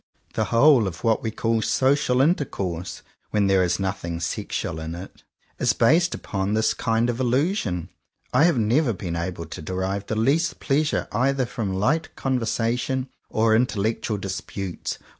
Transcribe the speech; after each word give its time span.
The 0.33 0.45
whole 0.45 0.87
of 0.87 1.03
what 1.03 1.21
we 1.21 1.29
call 1.29 1.61
social 1.61 2.21
inter 2.21 2.43
course— 2.45 3.03
when 3.29 3.45
there 3.45 3.61
is 3.61 3.79
nothing 3.79 4.19
sexual 4.19 4.79
in 4.79 4.95
it— 4.95 5.21
is 5.59 5.73
based 5.73 6.15
upon 6.15 6.55
this 6.55 6.73
kind 6.73 7.07
of 7.07 7.19
illusion. 7.19 7.87
I 8.33 8.45
have 8.45 8.57
never 8.57 8.93
been 8.93 9.15
able 9.15 9.45
to 9.45 9.61
derive 9.61 10.07
the 10.07 10.15
least 10.15 10.59
pleasure 10.59 11.07
either 11.11 11.45
from 11.45 11.75
"light 11.79 12.15
conversation" 12.15 13.09
or 13.29 13.55
"intellectual 13.55 14.17
disputes." 14.17 14.97